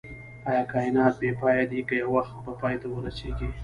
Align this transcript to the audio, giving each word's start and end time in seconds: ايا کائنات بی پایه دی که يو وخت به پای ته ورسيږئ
ايا 0.47 0.63
کائنات 0.71 1.13
بی 1.19 1.31
پایه 1.39 1.65
دی 1.71 1.79
که 1.87 1.95
يو 2.01 2.09
وخت 2.15 2.33
به 2.45 2.51
پای 2.61 2.75
ته 2.81 2.87
ورسيږئ 2.93 3.49